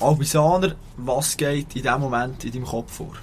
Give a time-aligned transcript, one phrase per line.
[0.00, 3.14] Albisaner, was geht in diesem Moment in deinem Kopf vor?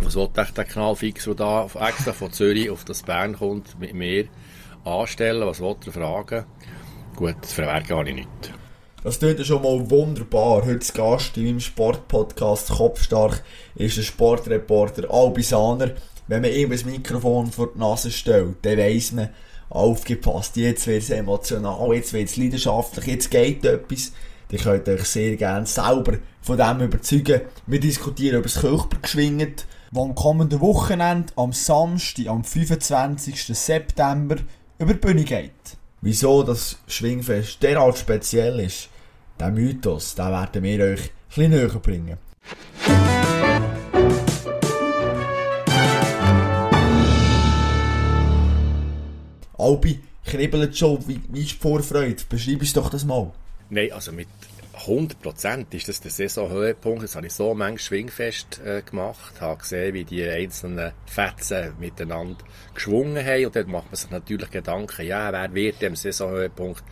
[0.00, 4.26] Was wollte der Knallfix, der da extra von Zürich auf das Bern kommt, mit mir
[4.84, 5.46] anstellen?
[5.46, 6.44] Was wollte er fragen?
[7.14, 8.28] Gut, das verwerke gar nicht.
[9.04, 10.64] Das tut schon mal wunderbar.
[10.64, 13.44] Heute Gast in meinem Sportpodcast Kopfstark
[13.76, 15.92] ist der Sportreporter Albisaner.
[16.26, 19.30] Wenn man ihm das Mikrofon vor die Nase stellt, dann weiss man,
[19.68, 24.12] aufgepasst, jetzt wird es emotional, jetzt wird es leidenschaftlich, jetzt geht etwas.
[24.52, 27.42] Ihr könnt euch sehr gerne selber von dem überzeugen.
[27.68, 33.44] Wir diskutieren über das Kirchberg wo am kommenden Wochenende, am Samstag, am 25.
[33.56, 34.36] September,
[34.78, 35.52] über die Bühne geht.
[36.00, 38.88] Wieso das Schwingfest derart speziell ist,
[39.38, 42.18] der Mythos, den werden wir euch ein bisschen näher bringen.
[49.58, 52.22] Albi kribbelt schon, wie, wie ist die Vorfreude?
[52.28, 53.32] Beschreib es doch das mal.
[53.70, 54.28] Nein, also mit
[54.86, 57.04] 100% ist das der Saisonhöhepunkt.
[57.04, 62.44] Das habe ich so manchmal Schwingfest äh, gemacht, habe gesehen, wie die einzelnen Fetzen miteinander
[62.74, 66.82] geschwungen haben und dann macht man sich natürlich Gedanken, ja, wer wird dem Saisonhöhepunkt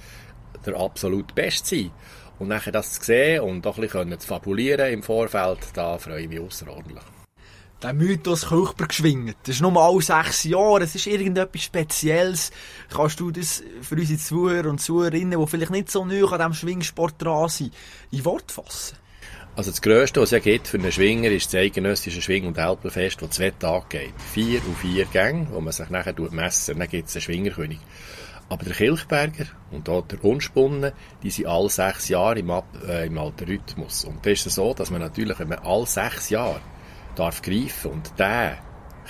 [0.67, 1.91] der absolut Beste sein?
[2.39, 6.23] Und nachher das zu sehen und auch ein bisschen zu fabulieren im Vorfeld, da freue
[6.23, 7.18] ich mich außerordentlich
[7.83, 9.37] der Mythos Kirchberg geschwingt.
[9.45, 12.51] Das ist nur alle sechs Jahre, es ist irgendetwas Spezielles.
[12.91, 16.55] Kannst du das für unsere Zuhörer und Zuhörerinnen, die vielleicht nicht so neu an diesem
[16.55, 17.73] Schwingsport dran sind,
[18.11, 18.97] in Wort fassen?
[19.55, 23.21] Also das Größte, was es gibt für einen Schwinger, ist das eidgenössische Schwing- und Alpenfest,
[23.23, 24.15] das zwei Tage geht.
[24.33, 27.81] Vier und vier Gänge, wo man sich nachher messen Dann gibt es einen Schwingerkönig.
[28.49, 33.07] Aber der Kilchberger und auch der Unspunnen, die sind alle sechs Jahre im, Ab äh,
[33.07, 34.05] im alten Rhythmus.
[34.05, 36.61] Und das ist so, dass man natürlich, wenn man alle sechs Jahre
[37.19, 38.59] darf greifen und der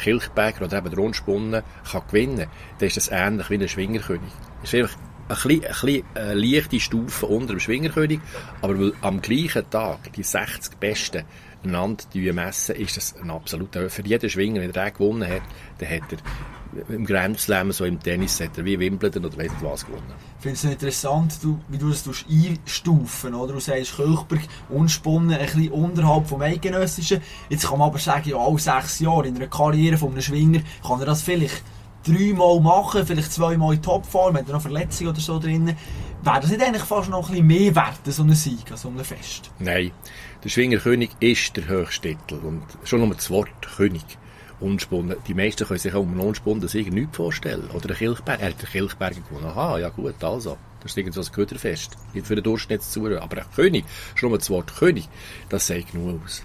[0.02, 2.46] Kilchberger oder eben der Rundspunnen kann gewinnen,
[2.78, 4.32] dann ist das ähnlich wie ein Schwingerkönig.
[4.62, 8.20] Es ist einfach ein bisschen, ein bisschen eine leichte Stufe unter dem Schwingerkönig,
[8.62, 11.24] aber weil am gleichen Tag die 60 Besten
[11.64, 15.42] einander messen, ist das ein absoluter Für jeden Schwinger, wenn er gewonnen hat,
[15.78, 16.18] dann hat er
[16.88, 20.12] im Grand Slam, so im Tennis, hat er wie Wimbledon oder weiss was gewonnen.
[20.38, 23.54] Ich finde es interessant, du, wie du das einstufen oder?
[23.54, 27.20] Du sagst Kirchberg, unspunnen, ein bisschen unterhalb vom Eidgenössischen.
[27.48, 30.60] Jetzt kann man aber sagen, ja, alle sechs Jahre in einer Karriere von einem Schwinger
[30.86, 31.62] kann er das vielleicht
[32.04, 35.74] dreimal machen, vielleicht zweimal in Topform, hat er noch Verletzungen oder so drin.
[36.22, 39.04] Wäre das nicht eigentlich fast noch ein bisschen mehr wert, so ein Sieg, so ein
[39.04, 39.50] Fest?
[39.58, 39.92] Nein,
[40.42, 44.04] der Schwingerkönig ist der höchste Titel und schon nur das Wort König
[44.60, 45.16] unspunnen.
[45.26, 47.68] Die meisten können sich auch um einen unspunnen Sieger nichts vorstellen.
[47.74, 48.40] Oder ein Kilchberg.
[48.40, 49.46] Er hat den Kilchberg gewonnen.
[49.46, 50.56] Aha, ja gut, also.
[50.80, 51.96] Das ist irgendwie so ein Köderfest.
[52.14, 53.22] Nicht für den Durchschnittszuhörer.
[53.22, 55.08] Aber ein König, schon mal das Wort König,
[55.48, 56.42] das sagt genug aus.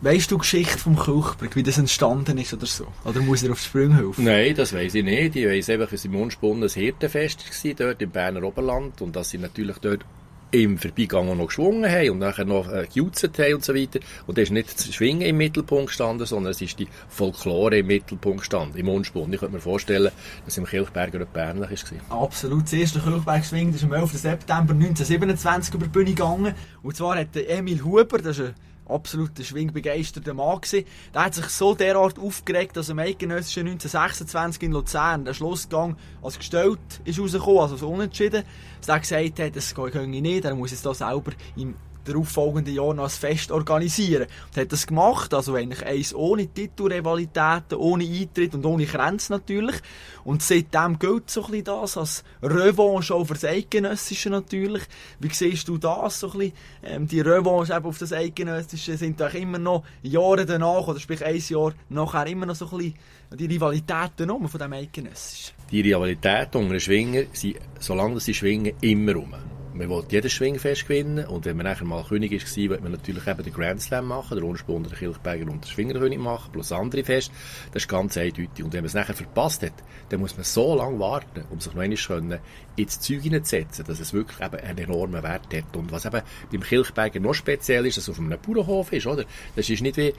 [0.00, 2.86] Weißt du die Geschichte vom Kilchberg, wie das entstanden ist oder so?
[3.04, 4.24] Oder muss er auf die Sprünge helfen?
[4.24, 5.36] Nein, das weiß ich nicht.
[5.36, 9.00] Ich weiss einfach, dass im Unspunnen ein Hirtenfest war, dort im Berner Oberland.
[9.00, 10.04] Und dass sie natürlich dort
[10.54, 13.98] im Vorbeigang noch geschwungen haben und nachher noch äh, gejutzt haben und so weiter.
[14.26, 17.88] Und da ist nicht das Schwingen im Mittelpunkt gestanden, sondern es ist die Folklore im
[17.88, 19.34] Mittelpunkt gestanden, im Unspund.
[19.34, 20.12] Ich könnte mir vorstellen,
[20.44, 22.22] dass im Kilchberger etwas ähnlich war.
[22.22, 22.64] Absolut.
[22.64, 24.12] Das erste Kilchberg Schwingen ist am 11.
[24.12, 26.54] September 1927 über die Bühne gegangen.
[26.82, 28.54] Und zwar hat Emil Huber, das ist ein
[28.86, 30.86] absoluter schwingbegeisterter Mann gewesen.
[31.12, 36.38] Der hat sich so derart aufgeregt, dass im eidgenössischen 1926 in Luzern der Schlussgang als
[36.38, 38.44] gestellt ist rausgekommen, also so unentschieden,
[38.80, 42.94] dass er gesagt hat, das gehe nicht, er muss jetzt da selber im darauffolgenden Jahr
[42.94, 44.26] noch ein Fest organisieren.
[44.48, 49.76] Und hat das gemacht, also eigentlich eins ohne Titelrivalitäten, ohne Eintritt und ohne Grenzen natürlich.
[50.24, 54.82] Und seitdem gilt so ein bisschen das als Revanche auch für das Eidgenössische natürlich.
[55.18, 56.52] Wie siehst du das so ein bisschen?
[56.82, 61.24] Ähm, die Revanche eben auf das Eidgenössische sind doch immer noch Jahre danach, oder sprich
[61.24, 62.94] ein Jahr nachher immer noch so ein bisschen
[63.34, 65.54] die Rivalitäten um von dem Eidgenössischen.
[65.70, 69.34] Die Rivalitäten unter den Schwingen sind, solange sie schwingen, immer rum
[69.74, 73.26] man will jedes Schwingfest gewinnen und wenn man nachher mal König war, will man natürlich
[73.26, 77.02] eben den Grand Slam machen, den Rundspund, den Kilchberger und den Schwingerkönig machen, plus andere
[77.02, 77.32] Fest.
[77.72, 78.64] Das ist ganz eindeutig.
[78.64, 79.72] Und wenn man es nachher verpasst hat,
[80.10, 82.40] dann muss man so lange warten, um sich noch einmal
[82.76, 85.76] ins Zeug hineinzusetzen, dass es wirklich eben einen enormen Wert hat.
[85.76, 89.24] Und was eben beim Kilchberger noch speziell ist, dass es auf einem Bauernhof ist, oder?
[89.56, 90.14] Das ist nicht wie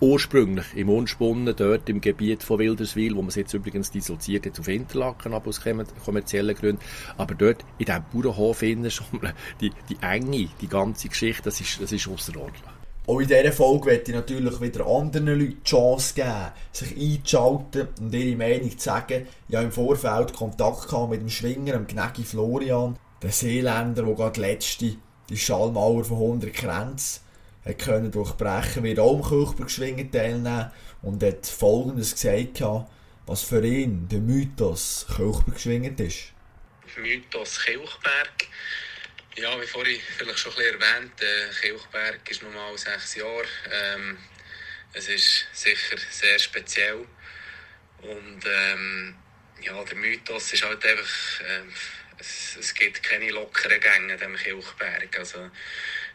[0.00, 4.58] ursprünglich im Unspunnen, dort im Gebiet von Wilderswil, wo man es jetzt übrigens dissoziert hat
[4.58, 5.60] auf Interlaken, aber aus
[6.04, 6.82] kommerziellen Gründen.
[7.16, 9.06] Aber dort in diesem Bauernhof innen schon
[9.60, 12.62] die, die Enge, die ganze Geschichte, das ist, das ist außerordentlich.
[13.06, 17.88] Auch in dieser Folge möchte ich natürlich wieder anderen Leuten die Chance geben, sich einzuschalten
[17.98, 19.26] und ihre Meinung zu sagen.
[19.48, 24.14] Ich habe im Vorfeld Kontakt gehabt mit dem Schwinger, dem Gnägi Florian, dem Seeländer, der
[24.14, 24.94] gerade letzte
[25.28, 26.52] die Schallmauer von 100
[27.64, 30.70] Grenzen können durchbrechen, wird auch im Kirchberg teilnehmen
[31.02, 32.62] und hat folgendes gesagt,
[33.26, 36.32] was für ihn der Mythos Kirchberg ist.
[36.96, 38.48] Mythos Kilchberg
[39.36, 43.46] Ja, wie vorhin vielleicht schon ein bisschen erwähnt, äh, Kilchberg ist nun mal sechs Jahre.
[43.70, 44.18] Ähm,
[44.92, 47.06] es ist sicher sehr speziell.
[48.02, 49.14] Und ähm,
[49.62, 51.62] ja, der Mythos ist halt einfach, äh,
[52.18, 55.18] es, es gibt keine lockeren Gänge dem Kilchberg.
[55.18, 55.50] Also,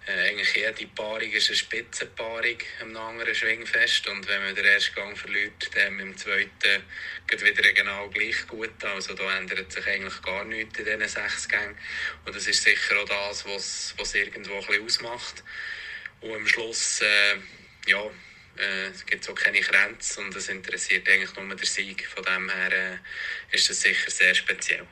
[0.08, 4.94] äh, eigentlich jede Paarung ist eine Spitzenpaarung am anderen Schwingfest und wenn man den ersten
[4.94, 6.84] Gang verliert, dann im zweiten
[7.28, 8.84] geht wieder genau gleich gut.
[8.84, 11.76] Also da ändert sich eigentlich gar nichts in diesen sechs Gängen
[12.26, 15.44] und das ist sicher auch das, was, was irgendwo ein bisschen ausmacht.
[16.22, 17.38] Und am Schluss, äh,
[17.88, 18.06] ja,
[18.58, 22.08] äh, es gibt auch keine Grenzen und es interessiert eigentlich nur der Sieg.
[22.08, 24.88] Von dem her äh, ist das sicher sehr speziell.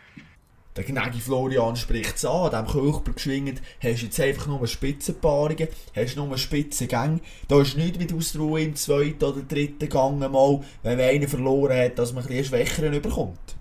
[0.76, 6.16] Der gnädige Florian spricht es an, diesem Kirchberg geschwingt, hast jetzt einfach nur Spitzenpaarungen, hast
[6.16, 7.20] nur Spitzengänge.
[7.48, 11.78] Da ist nichts mit Ausruhe im zweiten oder dritten Gang mal, wenn man einen verloren
[11.78, 13.56] hat, dass man ein bisschen schwächeren überkommt.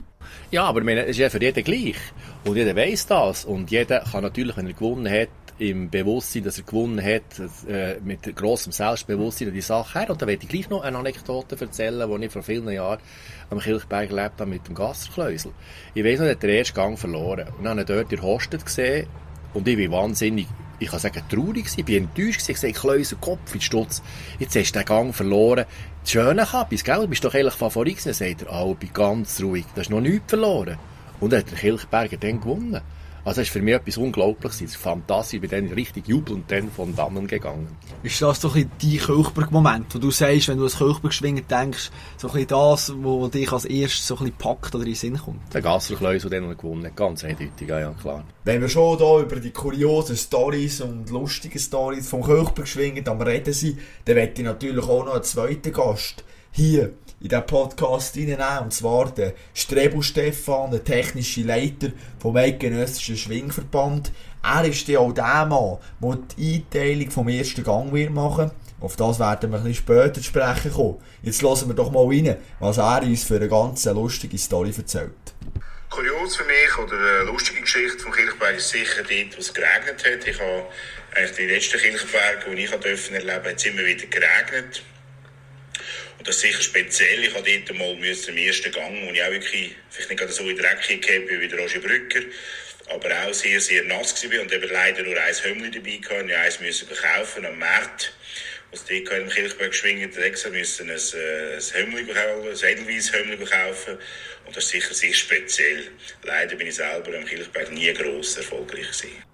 [0.50, 1.96] Ja, aber es ist ja für jeden gleich.
[2.46, 3.44] Und jeder weiß das.
[3.44, 5.28] Und jeder kann natürlich, wenn er gewonnen hat,
[5.58, 7.22] im Bewusstsein, dass er gewonnen hat,
[7.68, 10.10] äh, mit grossem Selbstbewusstsein an die Sache her.
[10.10, 13.00] Und da werde ich gleich noch eine Anekdote erzählen, die ich vor vielen Jahren
[13.50, 15.52] am Kirchberg gelebt habe mit dem Gasserkläusel.
[15.94, 17.48] Ich weiss noch, er hat den ersten Gang verloren.
[17.58, 19.06] Und dann habe ich dort in Hostet gesehen
[19.54, 20.46] und ich bin wahnsinnig,
[20.78, 24.02] ich kann sagen, traurig gewesen, ich bin enttäuscht gewesen, ich sehe Kläusel, Kopf in Stutz.
[24.38, 25.66] Jetzt hast du den Gang verloren.
[26.02, 27.00] Das Schöne Kappis, gell?
[27.00, 28.14] Du bist doch eigentlich Favorit gewesen.
[28.14, 30.78] Sagt er, Albi, ganz ruhig, du hast noch nichts verloren.
[31.20, 32.80] Und dann hat der Kirchberger dann gewonnen.
[33.24, 34.56] Also das ist für mich etwas Unglaubliches.
[34.56, 35.34] Es ist fantastisch.
[35.34, 37.68] Ich bin dann richtig jubelnd dann von dannen gegangen.
[38.02, 41.90] Ist das doch ein dein Kirchberg-Moment, wo du sagst, wenn du an Kirchberg schwingen denkst,
[42.16, 44.96] so ein bisschen das, was dich als erstes so ein bisschen packt oder in den
[44.96, 45.54] Sinn kommt?
[45.54, 46.96] Der Gasserkleus, der dann gewonnen hat.
[46.96, 48.24] Ganz eindeutig, ja, ja, klar.
[48.44, 53.22] Wenn wir schon hier über die kuriosen Stories und lustigen Stories vom Kirchberg schwingen am
[53.22, 58.16] Reden sind, dann möchte ich natürlich auch noch einen zweiten Gast hier in diesen Podcast
[58.16, 58.58] reinnehmen.
[58.62, 64.12] Und zwar der Strebu Stefan, der technische Leiter vom Eidgenössischen Schwingverband.
[64.42, 68.50] Er ist ja auch der Mann, der die Einteilung vom ersten Gang wird machen
[68.80, 70.98] Auf das werden wir ein bisschen später sprechen kommen.
[71.22, 75.12] Jetzt hören wir doch mal rein, was er uns für eine ganz lustige Story erzählt.
[75.90, 80.02] Kurios für mich oder eine lustige Geschichte vom Kirchberg ist sicher dort, wo es geregnet
[80.04, 80.26] hat.
[80.26, 80.64] Ich habe
[81.14, 84.82] eigentlich die letzten Kirchberge, die ich erleben durfte, hat es immer wieder geregnet.
[86.22, 87.24] Und das ist sicher speziell.
[87.24, 90.32] Ich habe dort mal müssen, im ersten Gang, wo ich auch wirklich, vielleicht nicht gerade
[90.32, 92.20] so in Dreck gehabt wie der Roger Brücker,
[92.94, 96.30] aber auch sehr, sehr nass war und eben leider nur ein Hömmli dabei hatte.
[96.30, 98.14] Ich eins müssen kaufen am Markt.
[98.70, 103.44] Was dort im Kirchberg schwingen, extra müssen ein, äh, ein Hömmli kaufen, ein Edelweiss Hömmli
[103.44, 103.98] kaufen.
[104.46, 105.88] Und das ist sicher sehr speziell.
[106.22, 109.31] Leider bin ich selber am Kirchberg nie gross erfolgreich gewesen.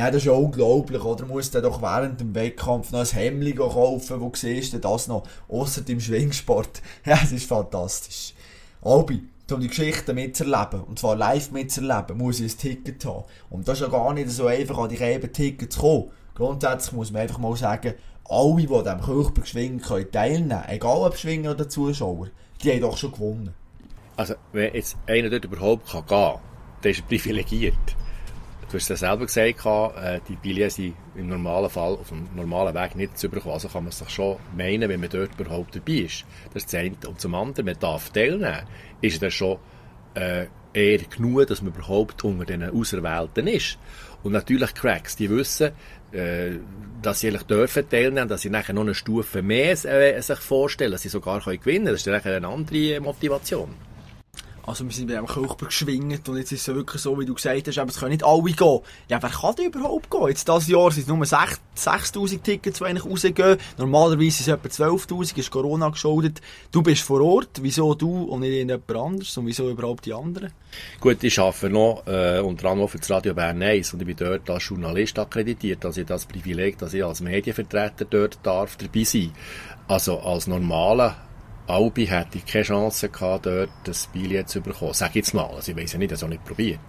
[0.00, 1.26] Ja, das ist ja unglaublich, oder?
[1.26, 5.08] Du musst dann doch während dem Wettkampf noch ein Hemd kaufen, wo siehst du das
[5.08, 6.80] noch, außer dem Schwingsport.
[7.04, 8.32] Ja, es ist fantastisch.
[8.80, 13.24] Albi, um die Geschichte mitzuerleben, und zwar live mitzuerleben, muss ich ein Ticket haben.
[13.50, 16.10] Und das ist ja gar nicht so einfach, an die eben Ticket zu kommen.
[16.34, 17.92] Grundsätzlich muss man einfach mal sagen,
[18.24, 20.64] alle, die an diesem Kirchberg schwingen, können teilnehmen.
[20.68, 22.28] Egal ob Schwinger oder Zuschauer.
[22.64, 23.52] Die haben doch schon gewonnen.
[24.16, 26.38] Also, wenn jetzt einer dort überhaupt gehen kann,
[26.80, 27.74] dann ist er privilegiert.
[28.70, 32.28] Du hast es ja selber gesagt, äh, die Billets sind im normalen Fall auf dem
[32.36, 33.54] normalen Weg nicht zu bekommen.
[33.54, 36.24] Also kann man sich schon meinen, wenn man dort überhaupt dabei ist.
[36.54, 36.94] Das ist eine.
[37.04, 38.62] Und zum anderen, man darf teilnehmen,
[39.00, 39.58] ist das schon
[40.14, 43.76] äh, eher genug, dass man überhaupt unter den Auserwählten ist.
[44.22, 45.72] Und natürlich Cracks, die wissen,
[46.12, 46.52] äh,
[47.02, 50.92] dass sie eigentlich dürfen teilnehmen, dass sie nachher noch eine Stufe mehr äh, sich vorstellen,
[50.92, 51.94] dass sie sogar können gewinnen können.
[51.94, 53.74] Das ist dann eine andere Motivation.
[54.66, 57.34] Also wir sind bei einem Kirchberg geschwingt und jetzt ist es wirklich so, wie du
[57.34, 58.80] gesagt hast, es können nicht alle gehen.
[59.08, 60.28] Ja, wer kann denn überhaupt gehen?
[60.28, 63.58] Jetzt dieses Jahr sind es nur 6'000 Tickets, die eigentlich rausgehen.
[63.78, 66.40] Normalerweise sind es etwa 12'000, ist Corona geschuldet.
[66.70, 70.52] Du bist vor Ort, wieso du und nicht jemand anderes und wieso überhaupt die anderen?
[71.00, 74.16] Gut, ich arbeite noch äh, unter anderem für das Radio Bern 1 und ich bin
[74.16, 79.04] dort als Journalist akkreditiert, also ich das Privileg, dass ich als Medienvertreter dort darf dabei
[79.04, 79.32] sein.
[79.88, 81.16] Also als normaler
[81.70, 84.94] Albi hätte ich keine Chance gehabt, dort das Billett zu bekommen.
[84.94, 86.80] Sag jetzt mal, also ich weiß ja nicht, das auch nicht probiert.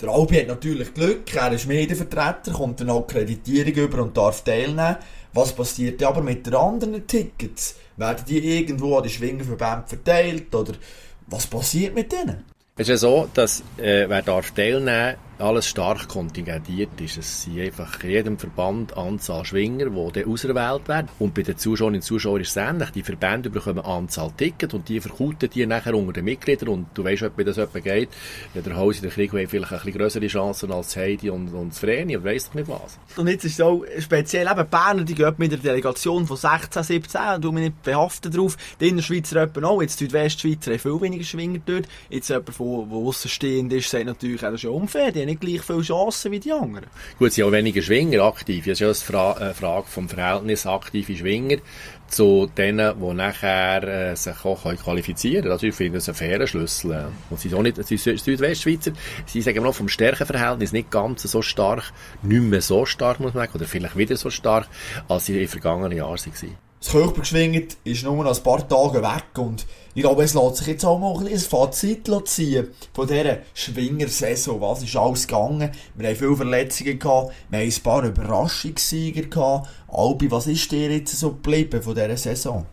[0.00, 4.96] Der Albi hat natürlich Glück, er ist Medienvertreter, kommt eine Akkreditierung über und darf teilnehmen.
[5.32, 7.76] Was passiert aber mit den anderen Tickets?
[7.96, 10.74] Werden die irgendwo an die Schwingerverbände verteilt oder
[11.26, 12.44] was passiert mit denen?
[12.76, 17.18] Es ist ja so, dass äh, wer darf teilnehmen alles stark kontingentiert ist.
[17.18, 21.08] Es sind einfach in jedem Verband Anzahl Schwinger, die dann auserwählt werden.
[21.18, 22.90] Und bei den Zuschauerinnen und Zuschauern ist es ähnlich.
[22.90, 26.68] Die Verbände bekommen Anzahl Tickets und die verkaufen die nachher unter den Mitgliedern.
[26.68, 28.08] Und du weißt, wie das etwa geht.
[28.54, 31.70] Ja, der Hause, der Krieg hat vielleicht ein bisschen größere Chancen als Heidi und, und
[31.70, 32.98] das Vreni und weiss doch nicht was.
[33.16, 36.82] Und jetzt ist es auch speziell eben Berner, die gehen mit der Delegation von 16,
[36.82, 38.56] 17, du mich nicht behaften drauf.
[38.80, 39.82] Die Innerschweizer etwa auch.
[39.82, 41.86] Jetzt die Westschweizer haben viel weniger Schwinger dort.
[42.10, 42.64] Jetzt jemand, der
[42.96, 45.12] aussen stehend ist, sagt natürlich, das ist ja unfair.
[45.28, 46.86] Nicht gleich viele Chancen wie die anderen.
[47.18, 48.64] Gut, es sind auch weniger Schwinger aktiv.
[48.64, 51.58] Das ist ja eine Fra eine Frage vom Verhältnis aktive Schwinger
[52.08, 55.52] zu denen, die nachher äh, sich auch qualifizieren können.
[55.52, 57.08] Also ich finde das ein fairer Schlüssel.
[57.30, 58.92] Und sie sind auch nicht, sie sind Südwestschweizer,
[59.26, 61.92] sie sagen noch vom Stärkeverhältnis nicht ganz so stark,
[62.22, 64.68] nicht mehr so stark, muss man sagen, oder vielleicht wieder so stark,
[65.08, 66.67] als sie in vergangenen Jahren waren.
[66.80, 69.66] Das Körpergeschwingt ist nur noch ein paar Tage weg und
[69.96, 74.60] ich glaube, es lässt sich jetzt auch mal ein, ein Fazit ziehen von dieser Schwingersaison.
[74.60, 75.72] Was ist alles gegangen?
[75.96, 79.68] Wir haben viele Verletzungen gehabt, wir haben ein paar Überraschungssieger gehabt.
[79.88, 82.64] Albi, was ist dir jetzt so geblieben von dieser Saison?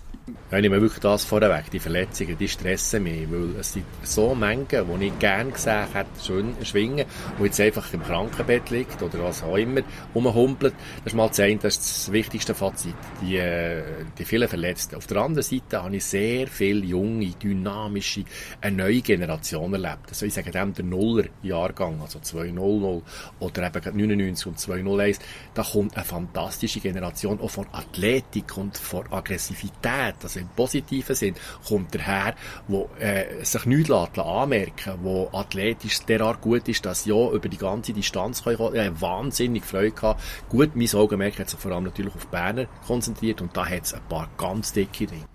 [0.49, 1.69] Ja, ich nehme wirklich das vorweg.
[1.71, 6.09] Die Verletzungen, die stressen mich, weil es sind so Mengen, die ich gerne gesehen hätte,
[6.25, 7.05] schön schwingen,
[7.37, 9.81] wo jetzt einfach im Krankenbett liegt oder was auch immer,
[10.15, 10.73] rumhumpelt.
[11.03, 12.95] Das ist mal das eine, das ist das wichtigste Fazit.
[13.21, 13.83] Die, äh,
[14.17, 14.95] die vielen Verletzten.
[14.95, 18.23] Auf der anderen Seite habe ich sehr viele junge, dynamische,
[18.61, 20.09] eine neue Generation erlebt.
[20.09, 23.03] Also ich sage dem der Nuller-Jahrgang, also 200
[23.39, 25.19] oder eben 99 und 201.
[25.53, 31.15] Da kommt eine fantastische Generation auch von Athletik und von Aggressivität hat, also im positiven
[31.15, 31.35] Sinn,
[31.67, 32.35] kommt daher,
[32.67, 37.57] wo äh, sich nichts lässt, anmerken wo athletisch derart gut ist, dass ja über die
[37.57, 40.21] ganze Distanz kann ich äh, wahnsinnig Freude gehabt.
[40.49, 43.93] Gut, mein Augenmerk hat sich vor allem natürlich auf Berner konzentriert und da hat es
[43.93, 45.25] ein paar ganz dicke Dinge.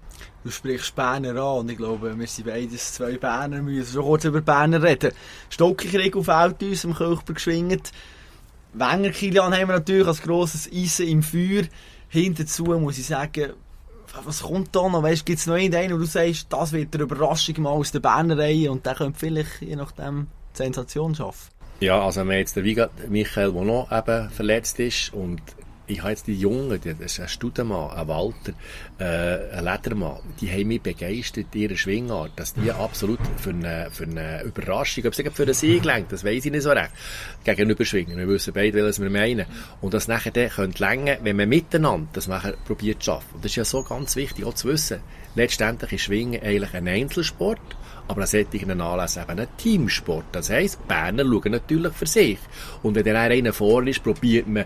[0.43, 4.05] Du sprichst Berner an und ich glaube, wir sind beides zwei Berner, wir müssen schon
[4.05, 5.13] kurz über Berner reden.
[5.51, 7.93] Stockekrieg auf uns im Kirchberg geschwingt.
[8.73, 11.65] Wenger Kilian haben wir natürlich als grosses Eisen im Feuer.
[12.09, 13.53] Hinterzu muss ich sagen,
[14.25, 15.03] was kommt da noch?
[15.03, 18.39] Weißt, gibt's noch irgendeinen, wo du sagst, das wird eine Überraschung mal aus der Berner
[18.39, 21.51] Reihe und der könnte vielleicht, je nachdem, Sensation schaffen?
[21.81, 25.41] Ja, also wir haben jetzt den Michael, der noch eben verletzt ist und
[25.91, 28.53] ich habe jetzt die Jungen, das ist ein Studenmann, ein Walter,
[28.99, 34.05] äh, ein Ledermann, die haben mich begeistert, ihre Schwingart, dass die absolut für eine, für
[34.05, 36.93] eine Überraschung, ob sie für einen Sieg lenkt, das weiß ich nicht so recht,
[37.45, 38.17] gegenüber schwingen.
[38.17, 39.47] Wir wissen beide, was wir meinen.
[39.81, 43.35] Und das nachher dann könnte länger, wenn man miteinander das nachher probiert zu schaffen.
[43.35, 45.01] Und das ist ja so ganz wichtig, auch zu wissen.
[45.35, 47.61] Letztendlich ist Schwingen eigentlich ein Einzelsport,
[48.09, 50.25] aber an solchen Anlässen eben ein Teamsport.
[50.33, 52.39] Das heisst, Berner schauen natürlich für sich.
[52.83, 54.65] Und wenn der einer vor ist, probiert man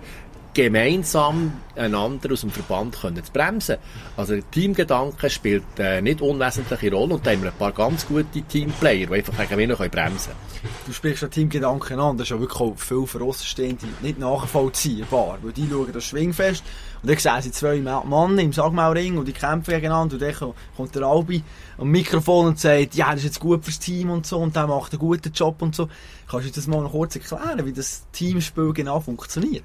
[0.54, 3.76] gemeinsam einander aus dem Verband können zu bremsen.
[4.16, 8.06] Also der Teamgedanke spielt äh, nicht unwesentliche Rolle und da haben wir ein paar ganz
[8.06, 10.72] gute Teamplayer, die einfach gegen bremsen können.
[10.86, 15.38] Du sprichst ja Teamgedanken an, das ist ja wirklich auch viel für Außenstehende nicht nachvollziehbar,
[15.42, 16.62] weil die schauen das Schwingfest
[17.02, 20.94] und dann sehen sie zwei Mann im Sagmauring und die kämpfen gegeneinander und dann kommt
[20.94, 21.42] der Albi
[21.78, 24.68] am Mikrofon und sagt, ja, das ist jetzt gut fürs Team und so und der
[24.68, 25.88] macht einen guten Job und so.
[26.30, 29.64] Kannst du das mal noch kurz erklären, wie das Teamspiel genau funktioniert?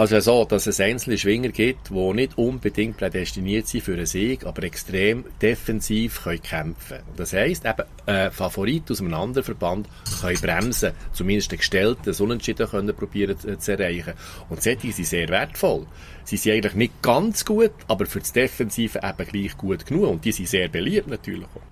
[0.00, 4.46] Also so, dass es einzelne Schwinger gibt, die nicht unbedingt prädestiniert sind für einen Sieg,
[4.46, 9.88] aber extrem defensiv können kämpfen Das heisst, eben äh, Favorit aus einem anderen Verband
[10.22, 14.14] können bremsen, zumindest den gestellten Unentschieden können probieren zu, zu erreichen.
[14.48, 15.86] Und solche sind sehr wertvoll.
[16.24, 20.08] Sie sind eigentlich nicht ganz gut, aber für das Defensive eben gleich gut genug.
[20.08, 21.69] Und die sind sehr beliebt natürlich auch.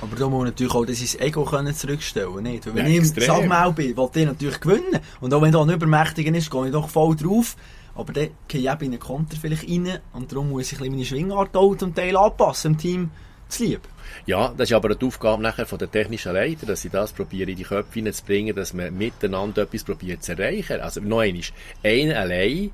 [0.00, 2.66] Aber da muss natürlich auch sein Ego können zurückstellen nicht?
[2.66, 5.00] Weil wenn ja, ich im Sagmau bin, will ich natürlich gewinnen.
[5.20, 7.56] Und auch wenn da ein Übermächtiger ist, gehe ich doch voll drauf.
[7.94, 11.04] Aber dann gehe ich eben in einen Konter vielleicht rein und darum muss ich meine
[11.04, 13.10] Schwingart auch zum Teil anpassen, im Team
[13.48, 13.80] zu lieb.
[14.24, 17.48] Ja, das ist aber die Aufgabe nachher von der technischen Leiter, dass sie das probieren,
[17.48, 20.80] in die Köpfe hineinzubringen, dass man miteinander etwas probiert zu erreichen.
[20.80, 21.42] Also noch einmal,
[21.82, 22.70] einer allein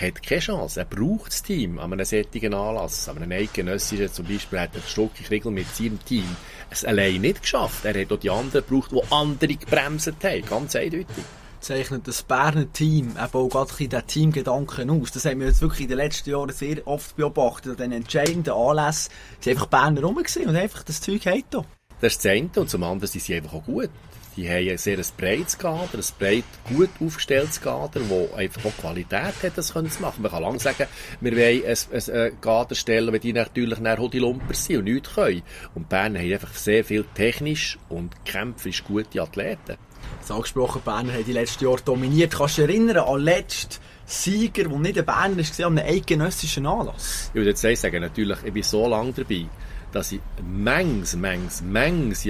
[0.00, 0.80] hat keine Chance.
[0.80, 3.08] Er braucht das Team an einem sättigen Anlass.
[3.08, 6.24] An einem eidgenössischen zum Beispiel hat der Stucki Kriegel mit seinem Team
[6.70, 7.84] es allein nicht geschafft.
[7.84, 10.46] Er hat auch die anderen gebraucht, die andere gebremst haben.
[10.46, 11.24] Ganz eindeutig
[11.60, 15.12] zeichnet das Berner Team eben auch gerade den Teamgedanken aus.
[15.12, 17.80] Das haben wir jetzt wirklich in den letzten Jahren sehr oft beobachtet.
[17.80, 21.64] An den entscheidenden Anlässen sind einfach Berner rum und einfach das Zeug hat da.
[22.00, 23.90] Das ist das eine und zum anderen sind sie einfach auch gut.
[24.36, 29.42] Die haben ein sehr breites Kader, ein breit gut aufgestelltes Kader, das einfach auch Qualität
[29.42, 30.22] hat, das können zu machen.
[30.22, 30.86] Man kann lange sagen,
[31.20, 35.14] wir wollen ein, ein Kader stellen, wenn die natürlich nachher die Lumper sind und nichts
[35.14, 35.42] können.
[35.74, 39.76] Und Bern haben einfach sehr viel technisch und kämpferisch gute Athleten.
[40.20, 42.34] Das angesprochen, Berner haben die letzten Jahre dominiert.
[42.34, 43.76] Kannst du dich erinnern an letzten
[44.06, 47.28] Sieger, der nicht ein Berner war, an einem eidgenössischen Anlass?
[47.28, 49.46] Ich würde jetzt sagen, natürlich, ich bin so lange dabei,
[49.92, 52.24] dass ich manches, manches, manches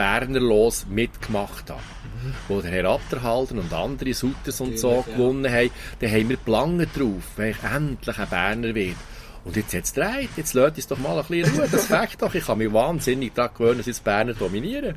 [0.00, 1.80] Jahr Bernerlos mitgemacht habe.
[2.22, 2.34] Mhm.
[2.48, 5.14] Wo der Herr Abderhalden und andere Sutters und so ja.
[5.14, 8.96] gewonnen haben, dann haben wir Plangen drauf, wenn ich endlich ein Berner werde.
[9.42, 12.34] Und jetzt es dreht, jetzt lädt es doch mal ein bisschen Ruhe, das fängt doch.
[12.34, 14.96] Ich kann mich wahnsinnig daran gewöhnen, dass jetzt Berner dominieren.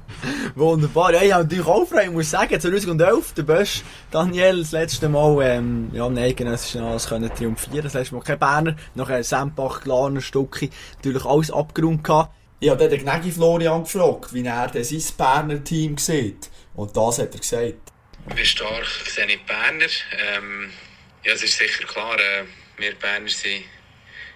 [0.55, 4.73] Wunderbar, ja, ich habe natürlich auch frei, ich muss sagen, 2011, der Bösch, Daniel, das
[4.73, 9.23] letzte Mal, ähm, ja, im eidgenössischen Anlass können triumphieren, das letzte Mal kein Berner, nachher
[9.23, 12.33] Sempach, Glarner, Stucki, natürlich alles abgerundet gehabt.
[12.63, 16.49] Ich habe den Gnägi Florian gefragt, wie er sein Berner Team sieht.
[16.75, 17.91] Und das hat er gesagt.
[18.33, 19.89] Wie stark sehe ich die Berner?
[20.17, 20.71] Ähm,
[21.25, 22.45] ja, es ist sicher klar, äh,
[22.77, 23.65] wir Berner sind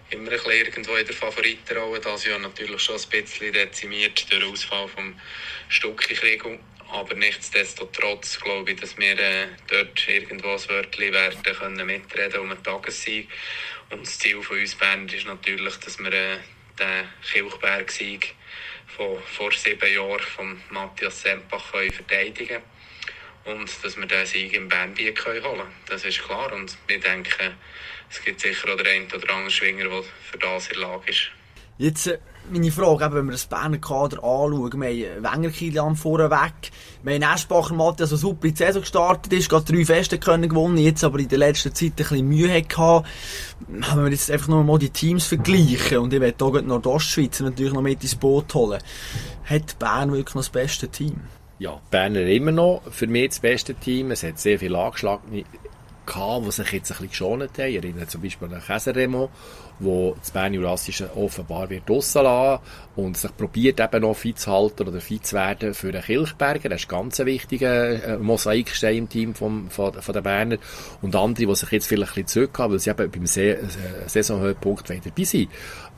[0.10, 2.02] immer ein bisschen irgendwo in der Favoritenrolle.
[2.02, 5.18] Das Jahr natürlich schon ein bisschen dezimiert durch den Ausfall vom
[5.70, 6.44] Stucki-Krieg.
[6.92, 12.52] Aber nichtsdestotrotz glaube ich, dass wir äh, dort irgendwo ein Wörtchen werden können mitreden um
[12.52, 13.30] einen Tagessieg.
[13.90, 16.40] Und das Ziel von uns Berner ist natürlich, dass wir äh,
[16.80, 18.36] den Kilchberg-Sieg
[18.96, 22.62] von vor sieben Jahren von Matthias Sempach können verteidigen
[23.46, 25.68] und dass wir diesen Sieg im Bernbiet holen können.
[25.88, 27.54] Das ist klar und ich denke,
[28.10, 31.12] es gibt sicher auch den einen oder anderen Schwinger, der für das in der Lage
[31.12, 31.32] ist.
[31.78, 32.20] Jetzt äh,
[32.52, 36.72] meine Frage, eben, wenn wir das Berner Kader anschauen, wir haben Wenger Kilian vorweg,
[37.04, 40.78] wir haben Eschbacher Matthias, der super in Saison gestartet ist, gerade drei Feste können gewonnen,
[40.78, 43.04] jetzt aber in der letzten Zeit ein bisschen Mühe hatte,
[43.82, 47.44] haben wir jetzt einfach nur mal die Teams vergleichen und ich werde hier die Nordostschweizer
[47.44, 48.82] natürlich noch mit ins Boot holen.
[49.46, 51.22] Hat Bern wirklich noch das beste Team?
[51.60, 54.12] Ja, Berner immer noch für mich das beste Team.
[54.12, 55.44] Es hat sehr viele Angeschlagene
[56.06, 57.68] gehabt, die sich jetzt ein bisschen geschont haben.
[57.68, 59.30] Ich erinnere zum Beispiel an Käseremo,
[59.80, 62.64] wo das Bern Jurassische offenbar wird rauslassen
[62.96, 66.70] und sich probiert eben noch fit zu halten oder fit zu werden für den Kilchberger.
[66.70, 70.58] Das ist ganz ein wichtiger äh, Mosaikstein im Team vom, von, von den Berner.
[71.02, 73.64] Und andere, die sich jetzt vielleicht ein bisschen zurückhaben, weil sie eben beim Se äh,
[74.08, 75.50] Saisonhöhepunkt dabei sind.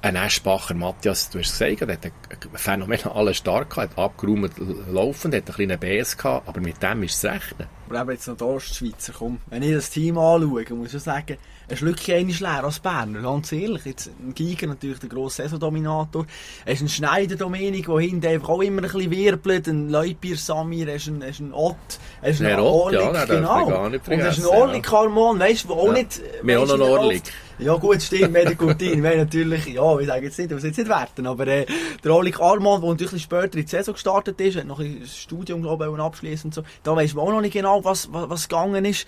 [0.01, 4.53] Ein Eschbacher Matthias, du hast es gesagt, hat einen phänomenalen Start gehabt, hat abgeräumt
[4.91, 7.78] laufend, hat einen kleinen BS gehabt, aber mit dem ist es rechnen.
[7.89, 9.39] Aber eben jetzt noch die Ostschweizer, komm.
[9.47, 13.51] Wenn ich das Team anschaue, muss ich sagen, ein Schlückchen ist leer als Berner, ganz
[13.51, 13.83] ehrlich.
[13.83, 16.27] Jetzt ein Giger natürlich der grosse Saisondominator.
[16.65, 20.37] Er ist ein Schneider Dominik, der hinten einfach auch immer ein bisschen wirbelt, ein Leupier
[20.37, 21.75] Samir, er ist ein, er ist ein Ott,
[22.21, 23.65] er ist ein Ott, Orlik, ja, genau.
[23.65, 26.21] Und er ist ein vergessen, Orlik Karmon, weißt du, auch nicht...
[26.43, 27.23] Wir haben auch noch in der Orlik.
[27.61, 30.77] Ja gut, stimmt, Medikutin, wir haben natürlich, ja, ich sage jetzt nicht, ich muss jetzt
[30.77, 31.65] nicht werten, aber äh,
[32.01, 35.61] der Orlik Armand, der natürlich später in die Saison gestartet ist, hat noch ein Studium,
[35.61, 38.47] glaube ich, abschließen und so, da weiss man auch noch nicht genau, was, was, was
[38.47, 39.05] gegangen ist.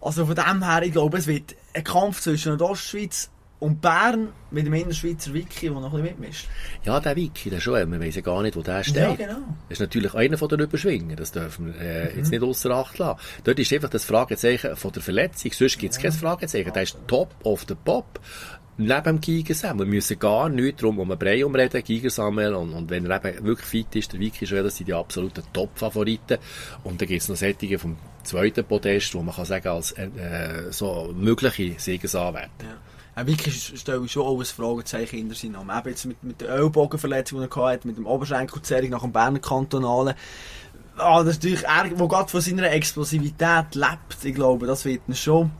[0.00, 4.28] Also von dem her, ich glaube, es wird ein Kampf zwischen der Ostschweiz und Bern
[4.50, 6.48] mit dem Innerschweizer Wiki, der noch ein bisschen mitmischt.
[6.84, 8.96] Ja, der Wiki, der Joel, wir wissen gar nicht, wo der steht.
[8.96, 9.38] Ja, genau.
[9.68, 12.98] Das ist natürlich einer von den Überschwingen, das dürfen wir äh, jetzt nicht außer Acht
[12.98, 13.20] lassen.
[13.44, 16.72] Dort ist einfach das Fragezeichen von der Verletzung, sonst gibt es kein Fragezeichen.
[16.72, 18.20] Der ist top of the pop.
[18.80, 19.80] Neben dem Gigersam.
[19.80, 22.54] Wir müssen gar nicht drum um einen Brei umreden, Gigersammel.
[22.54, 25.42] Und, und wenn er eben wirklich fit ist, der Wiki Joel, das sind die absoluten
[25.52, 26.38] Top-Favoriten.
[26.84, 30.70] Und dann gibt es noch solche vom zweiten Podest, wo man kann sagen, als äh,
[30.70, 32.50] so mögliche Siegesanwärter.
[32.60, 32.76] Ja.
[33.18, 35.76] Ja, wirklich stelle ich schon auch ein Fragezeichen hinter seinen Namen.
[35.76, 39.40] Eben jetzt mit, mit der Ellbogenverletzung, die er hatte, mit dem Oberschenkelzerrung nach dem Berner
[39.40, 40.14] Kantonalen.
[40.96, 44.24] Ah, das ist natürlich er, wo gerade von seiner Explosivität lebt.
[44.24, 45.50] Ich glaube, das wird ihn schon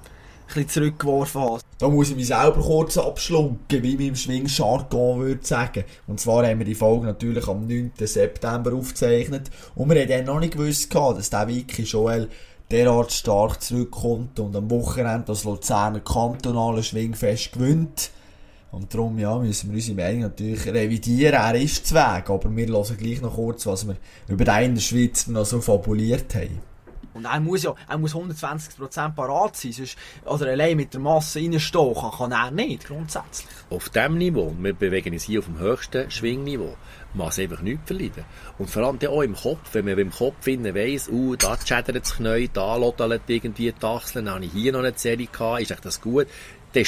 [0.46, 1.60] bisschen zurückgeworfen haben.
[1.78, 5.84] Da muss ich mich selber kurz abschlucken, wie man im Schwingjargon würde sagen.
[6.06, 7.92] Und zwar haben wir die Folge natürlich am 9.
[7.98, 9.50] September aufgezeichnet.
[9.74, 12.28] Und wir haben dann noch nicht gewusst, dass der Wiki Joel
[12.70, 18.10] derart stark zurückkommt und am Wochenende das Luzerner kantonale Schwingfest gewinnt.
[18.70, 21.34] Und darum, ja, müssen wir unsere Meinung natürlich revidieren.
[21.34, 23.96] Er ist zu Weg, aber wir hören gleich noch kurz, was wir
[24.28, 26.60] über den in der Schweiz noch so fabuliert haben.
[27.18, 31.40] Und er muss ja, er muss 120% parat sein, sonst, oder allein mit der Masse
[31.40, 33.48] reinstehen kann, er nicht, grundsätzlich.
[33.70, 36.76] auf dem Niveau, wir bewegen uns hier auf dem höchsten Schwingniveau,
[37.14, 38.24] man es einfach nichts verleiden.
[38.56, 42.16] Und vor allem auch im Kopf, wenn man im Kopf weiss, uh, da schädert das
[42.16, 45.84] Knie, da lodert irgendwie die Achseln, habe ich hier noch eine Serie gehabt, ist echt
[45.84, 46.28] das gut,
[46.72, 46.84] dann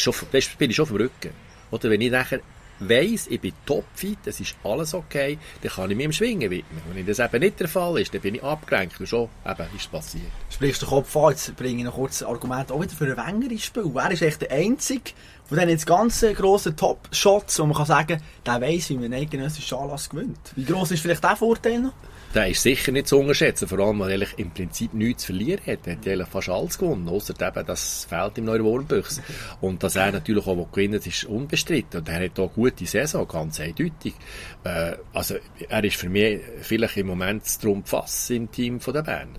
[0.59, 1.31] bin ich schon auf dem Rücken.
[1.73, 2.40] Oder wenn ich nachher
[2.81, 6.83] weiss, ich bin topfit, es ist alles okay, dann kann ich mich im Schwingen widmen.
[6.93, 9.83] Wenn das eben nicht der Fall ist, dann bin ich abgelenkt und schon eben ist
[9.83, 10.25] es passiert.
[10.51, 13.16] Sprichst du Kopf an, jetzt bringe ich noch kurz ein Argument auch wieder für ein
[13.16, 13.90] Wenger Spiel.
[13.93, 15.12] Wer ist echt der Einzige
[15.47, 19.14] von diesen jetzt ganzen grossen Top-Shots, wo man kann sagen, der weiss, wie man einen
[19.14, 20.38] eidgenössischen Anlass gewinnt?
[20.57, 21.93] Wie gross ist vielleicht der Vorteil noch?
[22.33, 25.66] Der ist sicher nicht zu unterschätzen, vor allem, weil er im Prinzip nichts zu verlieren
[25.66, 25.85] hat.
[25.87, 29.21] Er hat eigentlich fast alles gewonnen, außer eben das Feld im Neuwurmbüchs.
[29.61, 31.99] Und dass er natürlich auch gewinnt, ist unbestritten.
[32.01, 34.14] Und er hat auch eine gute Saison, ganz eindeutig.
[34.62, 35.37] Äh, also,
[35.69, 39.31] er ist für mich vielleicht im Moment das Trumpfass im Team von der Bern.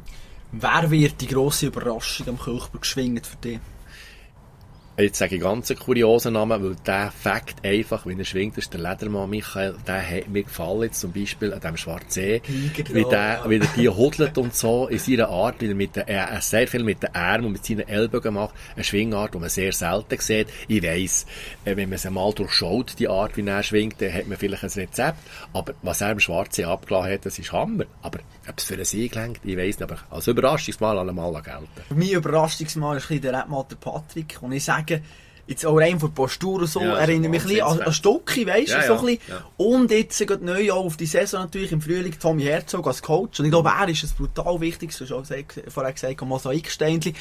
[0.52, 3.60] Wer wird die grosse Überraschung am Kirchberg geschwingt für dich?
[4.98, 8.74] Jetzt sage ich ganz einen kuriosen Namen, weil der Fakt einfach, wie er schwingt, ist
[8.74, 13.42] der Ledermann Michael, der hat mir gefallen jetzt zum Beispiel an dem Schwarzsee, wie der,
[13.48, 16.68] wie der die hodelt und so, in seiner Art, wie er mit der, äh, sehr
[16.68, 20.20] viel mit den Armen und mit seinen Ellbogen macht, eine Schwingart, die man sehr selten
[20.20, 20.48] sieht.
[20.68, 21.26] Ich weiss,
[21.66, 24.64] äh, wenn man es einmal durchschaut, die Art, wie er schwingt, dann hat man vielleicht
[24.64, 25.20] ein Rezept,
[25.54, 27.86] aber was er im Schwarzsee abgelassen hat, das ist Hammer.
[28.02, 31.68] Aber ob es für einen Sieg lenkt, ich weiss nicht, aber als Überraschungsmal allemal gelten.
[31.96, 34.38] Mein Überraschungsmal ist ein bisschen der Redmatter Patrick.
[34.42, 34.91] Und ich sage,
[35.48, 37.94] jetzt auch rein von Postur und so, Ja, erinnert mich ein bisschen an.
[37.94, 39.20] Stucki, weißt du, Ja, so ein bisschen.
[39.28, 39.44] ja.
[39.58, 43.40] Und jetzt geht neu auch auf die Saison natürlich im Frühling Tommy Herzog als Coach.
[43.40, 46.28] Und ich glaube, er ist ein brutal wichtiges, du hast auch gesagt, vorher gesagt, ein
[46.28, 47.16] Mosaiksteinchen,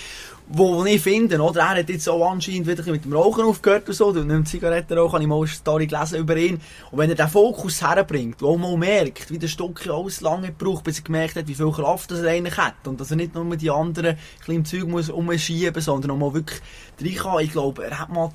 [0.53, 1.61] wo, wo ich finde, oder?
[1.61, 4.99] Er hat jetzt auch anscheinend wieder mit dem Rauchen aufgehört und so, und nicht Zigaretten
[4.99, 6.61] rauchen, habe ich mal eine Story gelesen über ihn.
[6.91, 10.83] Und wenn er den Fokus herbringt, wo man merkt, wie der Stucki alles lange gebraucht,
[10.83, 12.87] bis er gemerkt hat, wie viel Kraft er eigentlich hat.
[12.87, 16.17] Und dass er nicht nur die anderen ein bisschen im Zeug muss umschieben, sondern auch
[16.17, 16.61] mal wirklich
[17.01, 17.45] rein kann.
[17.45, 18.31] Ich glaube, er hat mal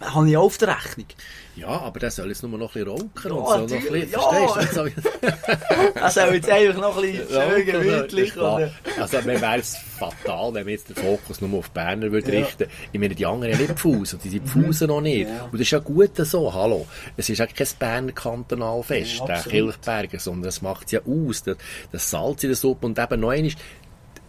[0.00, 1.06] habe ich auch auf der Rechnung.
[1.56, 3.76] Ja, aber der soll jetzt nur noch ein bisschen rauchen Ja, und so.
[3.76, 4.48] Noch ein bisschen, ja.
[4.48, 4.84] verstehst du?
[4.86, 5.06] Jetzt
[5.94, 8.28] Er soll jetzt einfach noch ein bisschen schön gemütlich.
[8.28, 8.70] ist oder?
[9.00, 12.40] Also, mir wäre es fatal, wenn wir jetzt den Fokus nur auf Berner würde Ja.
[12.44, 15.28] richten Ich meine, die anderen haben nicht Fuß und die sind Fußen noch nicht.
[15.30, 15.44] Ja.
[15.44, 16.86] Und das ist ja gut so, hallo.
[17.16, 19.52] Es ist ja kein Berner Kantonalfest, Ja, der absolut.
[19.52, 21.42] Kilchberger, sondern das macht es ja aus.
[21.42, 21.56] Das,
[21.90, 23.52] das Salz in der Suppe und eben noch einmal,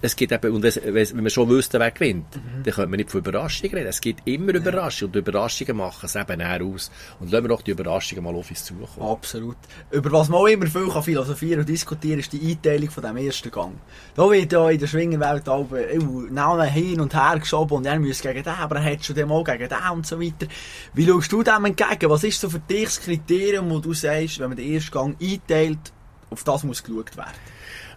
[0.02, 2.64] es gibt eben, und es, wenn man schon wüsste, wer gewinnt, Mhm.
[2.64, 3.88] dann könnte man nicht von Überraschungen reden.
[3.88, 6.92] Es gibt immer Überraschungen und Überraschungen machen es eben eher aus.
[7.20, 9.10] Und lassen wir doch die Überraschungen mal auf uns zukommen.
[9.10, 9.58] Absolut.
[9.92, 13.18] Über was man auch immer viel kann philosophieren und diskutieren, ist die Einteilung von dem
[13.18, 13.74] ersten Gang.
[14.16, 15.98] Da wird ja in der Schwingerwelt auch äh,
[16.30, 19.28] Namen hin und her geschoben und er muss gegen den, aber er hat schon den
[19.28, 20.48] mal gegen den und so weiter.
[20.94, 22.10] Wie schaust du dem entgegen?
[22.10, 25.16] Was ist so für dich das Kriterium, wo du sagst, wenn man den ersten Gang
[25.22, 25.92] einteilt,
[26.30, 27.32] auf das muss geschaut werden?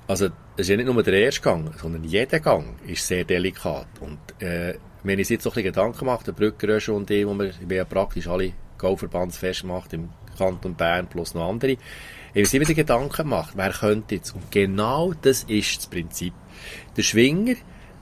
[0.07, 0.31] Also,
[0.61, 3.89] es ist ja nicht nur der erste Gang, sondern jeder Gang ist sehr delikat.
[4.01, 7.53] Und, äh, haben uns jetzt so ein Gedanken gemacht, der Brückenrösch und ich, wo wir,
[7.67, 11.77] wir praktisch alle Golfverbandsfest gemacht im Kanton Bern plus noch andere,
[12.35, 14.35] uns immer die Gedanken gemacht, wer könnte jetzt?
[14.35, 16.35] Und genau das ist das Prinzip.
[16.97, 17.55] Der Schwinger,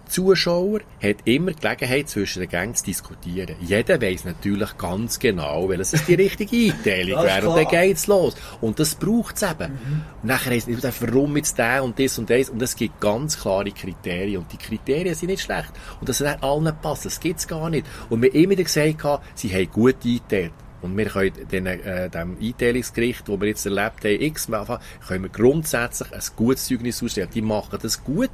[0.09, 3.57] Zuschauer hat immer Gelegenheit, zwischen den Gängen zu diskutieren.
[3.61, 7.49] Jeder weiss natürlich ganz genau, welches ist die richtige Einteilung wäre.
[7.49, 8.35] Und dann geht's los.
[8.61, 9.73] Und das braucht's eben.
[10.23, 12.51] Und nachher heisst es warum jetzt der und das und das.
[12.51, 14.43] Und es gibt ganz klare Kriterien.
[14.43, 15.73] Und die Kriterien sind nicht schlecht.
[16.01, 17.05] Und das hat allen passt.
[17.05, 17.87] Das gibt's gar nicht.
[18.09, 20.53] Und wir haben immer wieder gesagt, sie haben gut eingeteilt.
[20.81, 25.31] Und wir können den, äh, dem Einteilungsgericht, das wir jetzt erlebt haben, x-mal, können wir
[25.31, 27.29] grundsätzlich ein gutes Zeugnis ausstellen.
[27.35, 28.31] Die machen das gut.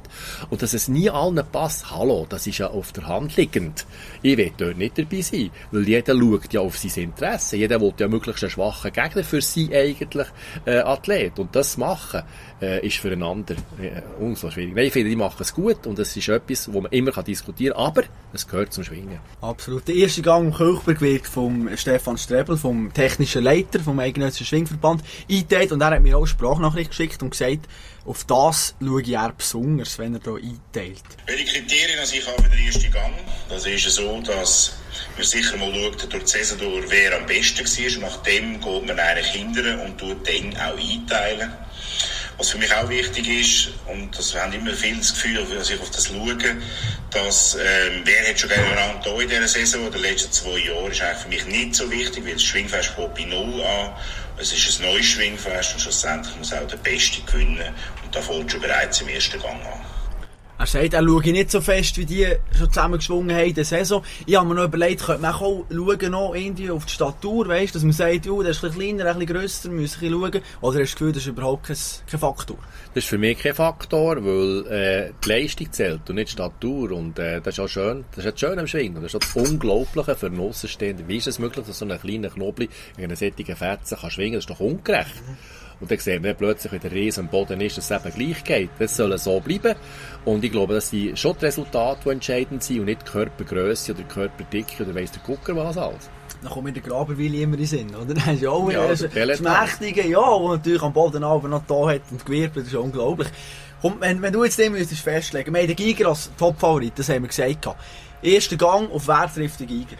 [0.49, 3.85] Und dass es nie allen passt, hallo, das ist ja auf der Hand liegend.
[4.21, 5.49] Ich will dort nicht dabei sein.
[5.71, 7.57] Weil jeder schaut ja auf sein Interesse.
[7.57, 10.27] Jeder will ja möglichst einen schwachen Gegner für sie eigentlich,
[10.65, 11.39] äh, Athlet.
[11.39, 12.23] Und das machen,
[12.61, 14.75] äh, ist füreinander, äh, umso schwierig.
[14.75, 15.87] Nein, ich finde, die machen es gut.
[15.87, 17.85] Und es ist etwas, wo man immer kann diskutieren kann.
[17.85, 18.03] Aber
[18.33, 19.19] es gehört zum Schwingen.
[19.41, 19.87] Absolut.
[19.87, 25.01] Der erste Gang im Kirchberg wird vom Stefan Strebel, vom technischen Leiter vom Eidgenössischen Schwingverband,
[25.29, 27.67] eingeteilt und er hat mir auch eine Sprachnachricht geschickt und gesagt,
[28.05, 31.03] auf das schaue ich eher besonders, wenn er hier einteilt.
[31.27, 33.13] Welche Kriterien also ich habe für den ersten Gang?
[33.47, 34.73] Das ist so, dass
[35.15, 38.09] man sicher mal schaut, durch die Saison wer am besten war.
[38.09, 41.53] Nach dem geht man eigentlich hindern und tut dann auch einteilen.
[42.37, 45.79] Was für mich auch wichtig ist, und das haben immer viele das Gefühl, dass ich
[45.79, 46.35] auf das schaue,
[47.11, 51.01] dass, ähm, wer hat schon gegeneinander da in dieser Saison, den letzten zwei Jahren, ist
[51.01, 53.93] eigentlich für mich nicht so wichtig, weil das Schwingfest fängt bei Null an.
[54.37, 57.73] Es ist ein neues Schwingfest und schlussendlich muss auch der Beste gewinnen.
[58.03, 59.94] Und da fängt schon bereits im ersten Gang an.
[60.65, 62.25] Er sagt, er schaue nicht so fest, wie die
[62.57, 64.03] schon zusammengeschwungen haben in der Saison.
[64.25, 67.75] Ich habe mir noch überlegt, könnte man auch schauen noch irgendwie auf die Statur, weißt,
[67.75, 70.41] dass man sagt, oh, der ist ein bisschen kleiner, ein bisschen grösser, ein bisschen schauen.
[70.61, 71.77] Oder hast du das Gefühl, das ist überhaupt kein,
[72.09, 72.57] kein Faktor?
[72.95, 76.93] Das ist für mich kein Faktor, weil äh, die Leistung zählt und nicht die Statur.
[76.93, 78.03] Und äh, das ist auch schön.
[78.15, 79.03] Das ist auch schön am Schwingen.
[79.03, 81.07] Das ist auch das Unglaubliche für einen Aussenstehenden.
[81.07, 84.33] Wie ist es möglich, dass so ein kleiner Knobli in einer solchen Fetzen kann schwingen?
[84.33, 85.13] Das ist doch ungerecht.
[85.79, 88.43] Und dann sehen wir plötzlich, wenn der Riese am Boden ist, dass es eben gleich
[88.43, 88.69] geht.
[88.79, 89.75] Das soll so bleiben.
[90.23, 93.91] Und ich glaube, dass die schon die Resultate, die entscheidend sind und nicht die Körpergröße
[93.91, 96.09] oder die Körperdicke oder weiss der Gucker was alles.
[96.41, 98.13] Dann kommt mir der Graberwilli immer in den Sinn, oder?
[98.13, 99.43] Dann du ja auch Ja, Peloton.
[99.43, 102.79] Mächtige, ja, der natürlich am Boden aber noch da hat und gewirbelt, das ist ja
[102.79, 103.27] unglaublich.
[103.81, 107.09] Komm, wenn, wenn du jetzt den müsstest festlegen, wir haben den Giger als Topfavorit, das
[107.09, 107.67] haben wir gesagt.
[108.21, 109.97] Erster Gang, auf wer trifft der Giger?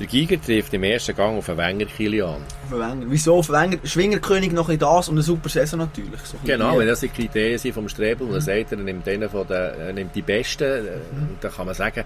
[0.00, 2.40] Der Giger trifft im ersten Gang auf einen Wenger Kilian.
[2.64, 3.06] Auf den Wenger.
[3.06, 3.36] Wieso?
[3.36, 6.20] Auf Wenger, Schwingerkönig noch in das und eine super Saison natürlich.
[6.22, 9.06] So ein Genau, wenn das die Kriterien sind vom Strebel, und er sagt, er nimmt
[9.06, 12.04] den von den, er nimmt die Besten, äh, und dann kann man sagen,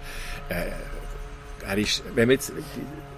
[0.49, 2.53] äh, er ist, wenn man jetzt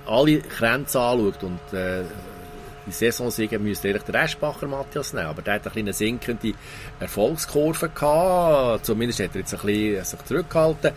[0.04, 2.02] alle Grenzen anschaut und, äh,
[2.86, 6.52] die Saisonsiege müsste eigentlich der Eschbacher Matthias nehmen, aber der hat ein bisschen eine sinkende
[7.00, 10.92] Erfolgskurve gehabt, zumindest hat er jetzt ein bisschen sich zurückgehalten,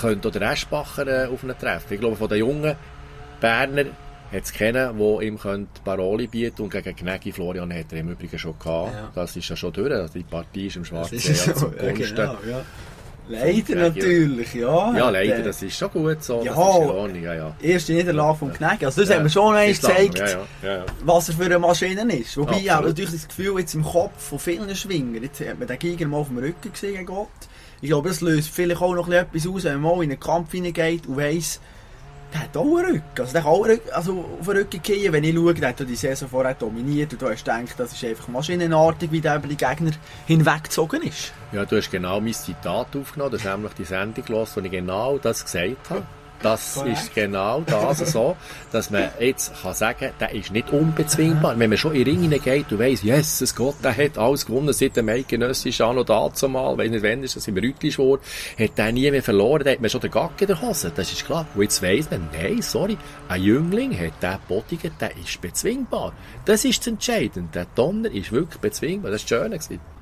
[0.00, 1.92] könnte auch der Eschbacher äh, auf ihn treffen.
[1.92, 2.76] Ich glaube, von den jungen
[3.44, 3.84] Berner
[4.32, 8.08] hat es keinen, der ihm könnte Paroli bieten und gegen Gnägi Florian hat er im
[8.08, 8.94] Übrigen schon gehabt.
[8.94, 9.10] Ja.
[9.14, 9.92] Das ist ja schon durch.
[9.92, 12.64] Also die Partie ist im Schwarzen ist so, ja genau, ja.
[13.28, 14.96] Leider natürlich, ja.
[14.96, 16.42] Ja, leider, Der das ist schon gut so.
[16.42, 16.54] Ja.
[16.54, 17.56] Das ja, ja.
[17.60, 18.86] Erste Niederlage vom Knäge.
[18.86, 20.18] Also das Ja, haben wir schon einmal gezeigt,
[20.62, 22.36] Ja, was er für eine Maschine ist.
[22.38, 25.68] Wobei ich habe natürlich das Gefühl jetzt im Kopf von vielen Schwingern, jetzt hat man
[25.68, 27.28] den Giger mal auf dem Rücken gesehen Gott.
[27.82, 30.52] Ich glaube, das löst vielleicht auch noch etwas aus, wenn man mal in einen Kampf
[30.52, 31.60] hineingeht und weiss,
[32.34, 33.02] der hat auch einen Rücken.
[33.16, 35.12] Also der kann auch Rücken, also auf den Rücken gehen.
[35.12, 38.04] Wenn ich schaue, der hat die Saison vorher dominiert und du hast gedacht, das ist
[38.04, 39.92] einfach maschinenartig, wie der über die Gegner
[40.26, 41.32] hinweggezogen ist.
[41.52, 44.70] Ja, du hast genau mein Zitat aufgenommen, das ist nämlich die Sendung los, wo ich
[44.70, 46.06] genau das gesagt habe.
[46.44, 48.36] Das ist genau das so,
[48.70, 51.58] dass man jetzt kann sagen, der ist nicht unbezwingbar.
[51.58, 54.74] Wenn man schon in den Ring hineingeht und weiss, Jesus Gott, der hat alles gewonnen
[54.74, 58.20] seit dem Eidgenössischen Anno dazu mal, weiss nicht wann ist das, im Rütli-Schwur,
[58.58, 61.10] hat der nie mehr verloren, da hat man schon den Gack in der Hose, das
[61.10, 61.46] ist klar.
[61.54, 66.12] Und jetzt weiss man, nein, sorry, ein Jüngling hat der Botigen, der ist bezwingbar.
[66.44, 67.48] Das ist das Entscheidende.
[67.54, 69.93] Der Donner ist wirklich bezwingbar, das ist das Schöne gewesen.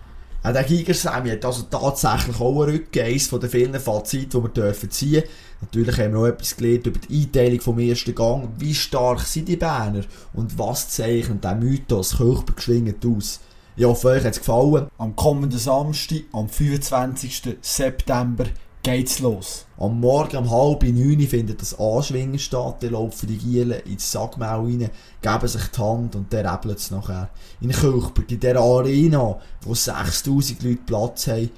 [0.44, 4.40] Auch der Giger Sammy hat also tatsächlich auch einen Rücken, eines von den vielen Faziten,
[4.40, 5.22] die wir dürfen ziehen.
[5.60, 8.48] Natürlich haben wir auch etwas gelernt über die Einteilung vom ersten Gang.
[8.58, 10.02] Wie stark sind die Berner?
[10.32, 13.38] Und was zeichnet der Mythos Kirchberg geschwingend aus?
[13.76, 14.88] Ich hoffe, euch hat es gefallen.
[14.98, 17.58] Am kommenden Samstag, am 25.
[17.60, 18.46] September,
[18.82, 19.66] geht's los.
[19.78, 22.82] Am Morgen um halb neun findet das Anschwingen statt.
[22.82, 24.90] Dann laufen die Gielen ins Sackmaul rein,
[25.20, 27.30] geben sich die Hand und dann rebeln es nachher.
[27.60, 31.50] In Kirchberg, in dieser Arena, wo 6000 Leute Platz haben,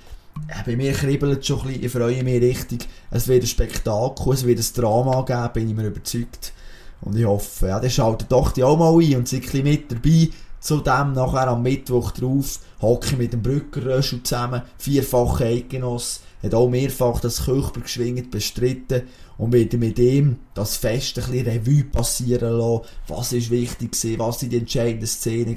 [0.48, 2.88] ja, bei mir kribbelt es schon ein bisschen, ich freue mich richtig.
[3.10, 6.52] Es wird ein Spektakel, es wird ein Drama geben, bin ich mir überzeugt.
[7.00, 9.64] Und ich hoffe, ja, dann schaltet doch die auch mal ein und seid ein bisschen
[9.64, 10.28] mit dabei.
[10.60, 16.68] Zudem nachher am Mittwoch drauf hocke ich mit dem Brückerröschel zusammen, vierfacher Eidgenoss, hat auch
[16.68, 19.02] mehrfach das Kirchberg geschwingt bestritten
[19.38, 22.84] und werde mit ihm das Fest ein bisschen Revue passieren lassen.
[23.08, 25.56] Was ist wichtig gewesen, was sind die entscheidenden Szenen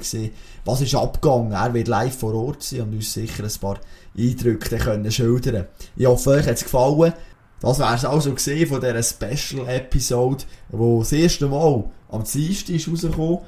[0.64, 1.52] was ist abgegangen.
[1.52, 3.78] Er wird live vor Ort sein und uns sicher ein paar
[4.16, 5.66] Eindrücke können schildern.
[5.96, 7.12] Ich hoffe, euch hat es gefallen.
[7.60, 12.88] Das wäre es also gesehen von dieser Special-Episode, wo das erste Mal am Dienstag ist
[12.88, 13.40] rausgekommen.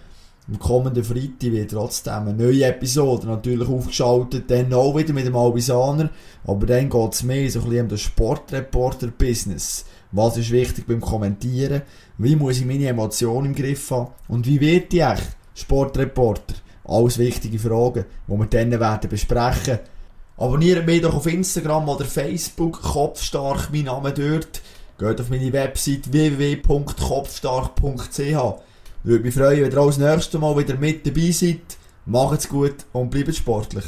[0.50, 5.36] Am kommenden Freitag wird trotzdem eine neue Episode natürlich aufgeschaltet, dann auch wieder mit dem
[5.36, 6.10] Albisaner,
[6.44, 9.84] aber dann geht es mehr so ein bisschen um das Sportreporter-Business.
[10.10, 11.82] Was ist wichtig beim Kommentieren?
[12.18, 14.10] Wie muss ich meine Emotionen im Griff haben?
[14.26, 16.54] Und wie wird ich echt Sportreporter?
[16.82, 19.78] Alles wichtige Fragen, die wir dann werden besprechen.
[20.36, 24.62] Abonniert mich doch auf Instagram oder Facebook, Kopfstark, mein Name dort.
[24.98, 28.69] Geht auf meine Website www.kopfstark.ch.
[29.02, 31.60] Würde mich freuen, wenn ihr auch das nächste Mal wieder mit dabei seid.
[32.04, 33.84] Macht's gut und bleibt sportlich.